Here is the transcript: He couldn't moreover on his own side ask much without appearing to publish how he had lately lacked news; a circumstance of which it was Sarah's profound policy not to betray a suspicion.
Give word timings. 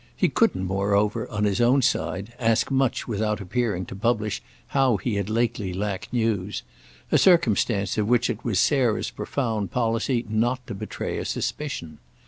He 0.17 0.29
couldn't 0.29 0.63
moreover 0.65 1.29
on 1.29 1.43
his 1.43 1.61
own 1.61 1.83
side 1.83 2.33
ask 2.39 2.71
much 2.71 3.07
without 3.07 3.39
appearing 3.39 3.85
to 3.85 3.95
publish 3.95 4.41
how 4.69 4.97
he 4.97 5.13
had 5.13 5.29
lately 5.29 5.73
lacked 5.73 6.11
news; 6.11 6.63
a 7.11 7.19
circumstance 7.19 7.99
of 7.99 8.07
which 8.07 8.27
it 8.27 8.43
was 8.43 8.59
Sarah's 8.59 9.11
profound 9.11 9.69
policy 9.69 10.25
not 10.27 10.65
to 10.65 10.73
betray 10.73 11.19
a 11.19 11.23
suspicion. 11.25 11.99